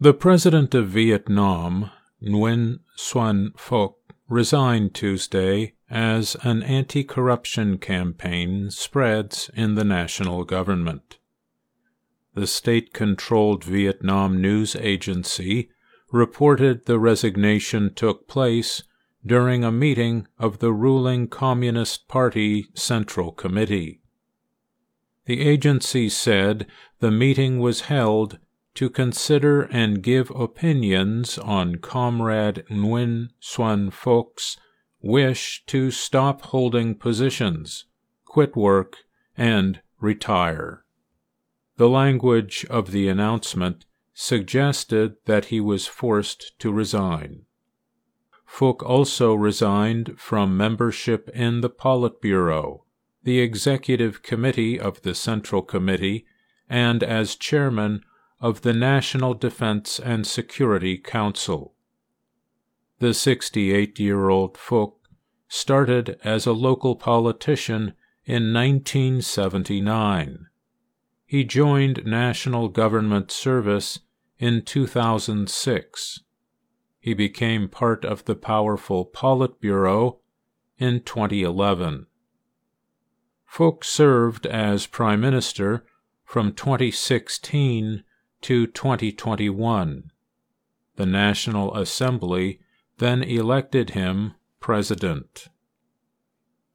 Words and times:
The 0.00 0.14
president 0.14 0.76
of 0.76 0.90
Vietnam, 0.90 1.90
Nguyen 2.22 2.78
Xuan 2.96 3.50
Phuc, 3.54 3.94
resigned 4.28 4.94
Tuesday 4.94 5.72
as 5.90 6.36
an 6.44 6.62
anti 6.62 7.02
corruption 7.02 7.78
campaign 7.78 8.70
spreads 8.70 9.50
in 9.54 9.74
the 9.74 9.82
national 9.82 10.44
government. 10.44 11.18
The 12.34 12.46
state 12.46 12.92
controlled 12.92 13.64
Vietnam 13.64 14.40
news 14.40 14.76
agency 14.76 15.68
reported 16.12 16.86
the 16.86 17.00
resignation 17.00 17.92
took 17.92 18.28
place 18.28 18.84
during 19.26 19.64
a 19.64 19.72
meeting 19.72 20.28
of 20.38 20.60
the 20.60 20.72
ruling 20.72 21.26
Communist 21.26 22.06
Party 22.06 22.68
Central 22.72 23.32
Committee. 23.32 24.00
The 25.24 25.40
agency 25.40 26.08
said 26.08 26.68
the 27.00 27.10
meeting 27.10 27.58
was 27.58 27.80
held 27.80 28.38
to 28.78 28.88
consider 28.88 29.62
and 29.62 30.04
give 30.04 30.30
opinions 30.30 31.36
on 31.36 31.74
Comrade 31.74 32.64
Nguyen 32.70 33.28
Xuan 33.42 33.90
Phuc's 33.90 34.56
wish 35.02 35.64
to 35.66 35.90
stop 35.90 36.42
holding 36.42 36.94
positions, 36.94 37.86
quit 38.24 38.54
work, 38.54 38.98
and 39.36 39.80
retire. 40.00 40.84
The 41.76 41.88
language 41.88 42.64
of 42.70 42.92
the 42.92 43.08
announcement 43.08 43.84
suggested 44.14 45.16
that 45.24 45.46
he 45.46 45.60
was 45.60 45.88
forced 45.88 46.56
to 46.60 46.70
resign. 46.72 47.46
Phuc 48.48 48.80
also 48.84 49.34
resigned 49.34 50.20
from 50.20 50.56
membership 50.56 51.28
in 51.34 51.62
the 51.62 51.70
Politburo, 51.70 52.84
the 53.24 53.40
executive 53.40 54.22
committee 54.22 54.78
of 54.78 55.02
the 55.02 55.16
Central 55.16 55.62
Committee, 55.62 56.26
and 56.70 57.02
as 57.02 57.34
chairman 57.34 58.04
of 58.40 58.62
the 58.62 58.72
National 58.72 59.34
Defense 59.34 59.98
and 59.98 60.26
Security 60.26 60.96
Council. 60.96 61.74
The 63.00 63.14
68 63.14 63.98
year 63.98 64.28
old 64.28 64.54
Phuc 64.54 64.94
started 65.48 66.18
as 66.22 66.46
a 66.46 66.52
local 66.52 66.94
politician 66.94 67.94
in 68.24 68.52
1979. 68.52 70.46
He 71.26 71.44
joined 71.44 72.06
national 72.06 72.68
government 72.68 73.30
service 73.30 74.00
in 74.38 74.62
2006. 74.62 76.20
He 77.00 77.14
became 77.14 77.68
part 77.68 78.04
of 78.04 78.24
the 78.24 78.34
powerful 78.34 79.06
Politburo 79.06 80.18
in 80.78 81.00
2011. 81.00 82.06
Phuc 83.50 83.84
served 83.84 84.46
as 84.46 84.86
Prime 84.86 85.20
Minister 85.20 85.84
from 86.24 86.52
2016 86.52 88.04
to 88.42 88.66
2021. 88.66 90.10
The 90.96 91.06
National 91.06 91.74
Assembly 91.76 92.60
then 92.98 93.22
elected 93.22 93.90
him 93.90 94.34
president. 94.60 95.48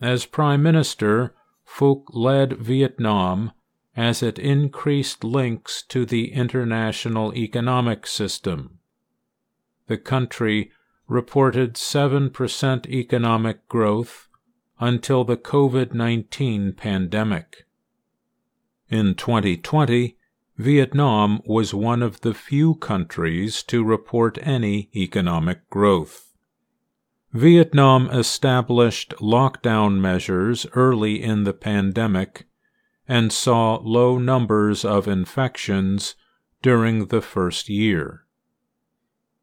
As 0.00 0.26
Prime 0.26 0.62
Minister, 0.62 1.34
Phuc 1.66 2.04
led 2.10 2.58
Vietnam 2.58 3.52
as 3.96 4.22
it 4.22 4.38
increased 4.38 5.24
links 5.24 5.82
to 5.82 6.04
the 6.04 6.32
international 6.32 7.34
economic 7.34 8.06
system. 8.06 8.78
The 9.86 9.98
country 9.98 10.70
reported 11.06 11.74
7% 11.74 12.86
economic 12.86 13.68
growth 13.68 14.28
until 14.80 15.24
the 15.24 15.36
COVID 15.36 15.94
19 15.94 16.72
pandemic. 16.72 17.66
In 18.88 19.14
2020, 19.14 20.16
Vietnam 20.56 21.40
was 21.44 21.74
one 21.74 22.00
of 22.00 22.20
the 22.20 22.32
few 22.32 22.76
countries 22.76 23.62
to 23.64 23.82
report 23.82 24.38
any 24.42 24.88
economic 24.94 25.68
growth. 25.68 26.32
Vietnam 27.32 28.08
established 28.10 29.12
lockdown 29.20 30.00
measures 30.00 30.64
early 30.74 31.20
in 31.20 31.42
the 31.42 31.52
pandemic 31.52 32.46
and 33.08 33.32
saw 33.32 33.80
low 33.82 34.16
numbers 34.16 34.84
of 34.84 35.08
infections 35.08 36.14
during 36.62 37.06
the 37.06 37.20
first 37.20 37.68
year. 37.68 38.24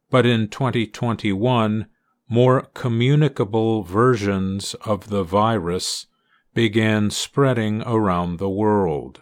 But 0.09 0.25
in 0.25 0.47
2021, 0.47 1.87
more 2.29 2.61
communicable 2.73 3.83
versions 3.83 4.73
of 4.85 5.09
the 5.09 5.23
virus 5.23 6.07
began 6.53 7.11
spreading 7.11 7.81
around 7.81 8.37
the 8.37 8.49
world. 8.49 9.21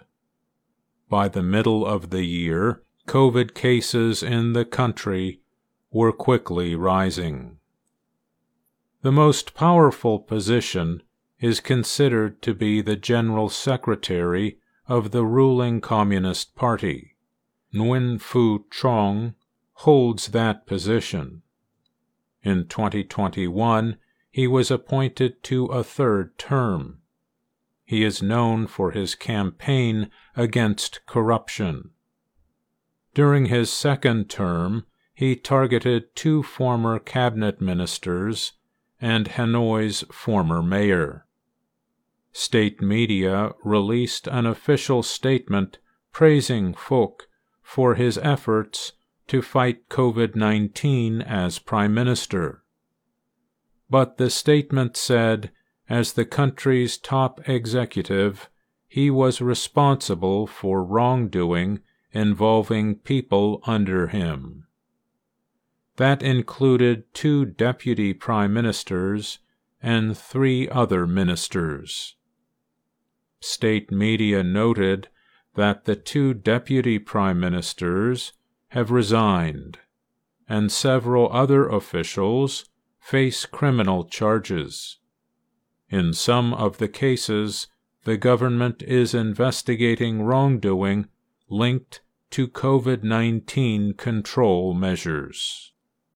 By 1.09 1.27
the 1.27 1.43
middle 1.43 1.85
of 1.85 2.11
the 2.11 2.23
year, 2.23 2.83
COVID 3.07 3.55
cases 3.55 4.21
in 4.21 4.53
the 4.53 4.65
country 4.65 5.41
were 5.91 6.11
quickly 6.11 6.75
rising. 6.75 7.57
The 9.01 9.11
most 9.11 9.55
powerful 9.55 10.19
position 10.19 11.01
is 11.39 11.61
considered 11.61 12.41
to 12.43 12.53
be 12.53 12.81
the 12.81 12.95
General 12.95 13.49
Secretary 13.49 14.59
of 14.87 15.09
the 15.09 15.25
ruling 15.25 15.81
Communist 15.81 16.55
Party. 16.55 17.15
Nguyen 17.73 18.19
Phu 18.19 18.65
Trong 18.69 19.33
holds 19.73 20.27
that 20.27 20.67
position. 20.67 21.41
In 22.43 22.67
2021, 22.67 23.97
he 24.29 24.45
was 24.45 24.69
appointed 24.69 25.41
to 25.43 25.65
a 25.67 25.83
third 25.83 26.37
term. 26.37 27.01
He 27.89 28.03
is 28.03 28.22
known 28.22 28.67
for 28.67 28.91
his 28.91 29.16
campaign 29.16 30.11
against 30.35 31.03
corruption. 31.07 31.89
During 33.16 33.47
his 33.47 33.73
second 33.73 34.29
term, 34.29 34.85
he 35.11 35.35
targeted 35.35 36.16
two 36.16 36.44
former 36.44 37.00
cabinet 37.00 37.59
ministers 37.59 38.51
and 39.01 39.29
Hanoi's 39.29 40.03
former 40.11 40.61
mayor. 40.61 41.25
State 42.31 42.79
media 42.79 43.53
released 43.63 44.27
an 44.27 44.45
official 44.45 45.01
statement 45.01 45.79
praising 46.11 46.75
Phuc 46.75 47.21
for 47.63 47.95
his 47.95 48.19
efforts 48.19 48.94
to 49.29 49.41
fight 49.41 49.89
COVID 49.89 50.35
19 50.35 51.23
as 51.23 51.57
Prime 51.57 51.95
Minister. 51.95 52.61
But 53.89 54.17
the 54.17 54.29
statement 54.29 54.95
said 54.95 55.50
as 55.89 56.13
the 56.13 56.25
country's 56.25 56.97
top 56.97 57.47
executive, 57.50 58.50
he 58.88 59.09
was 59.09 59.41
responsible 59.41 60.45
for 60.45 60.83
wrongdoing 60.83 61.79
involving 62.11 62.95
people 62.95 63.61
under 63.66 64.07
him. 64.07 64.66
That 65.97 66.23
included 66.23 67.13
two 67.13 67.45
deputy 67.45 68.13
prime 68.13 68.53
ministers 68.53 69.39
and 69.81 70.17
three 70.17 70.69
other 70.69 71.05
ministers. 71.05 72.16
State 73.41 73.91
media 73.91 74.44
noted 74.44 75.07
that 75.56 75.85
the 75.85 75.95
two 75.95 76.33
deputy 76.33 77.00
prime 77.00 77.39
ministers 77.39 78.33
have 78.69 78.91
resigned, 78.91 79.79
and 80.47 80.71
several 80.71 81.31
other 81.31 81.67
officials 81.67 82.69
face 83.00 83.45
criminal 83.45 84.06
charges. 84.06 84.98
In 85.89 86.13
some 86.13 86.53
of 86.53 86.77
the 86.77 86.88
cases, 86.88 87.67
the 88.03 88.17
government 88.17 88.83
is 88.83 89.13
investigating 89.13 90.22
wrongdoing 90.22 91.07
linked 91.50 92.01
to 92.31 92.47
COVID 92.47 93.03
19 93.03 93.94
control 93.94 94.73
measures. 94.73 95.73